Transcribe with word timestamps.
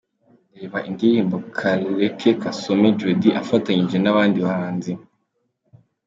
Reba 0.59 0.79
indirimbo 0.89 1.35
Kaleke 1.57 2.29
Kasome 2.41 2.87
Jody 2.99 3.29
afatanyije 3.41 3.97
n’abandi 3.99 4.37
bahanzi. 4.45 4.91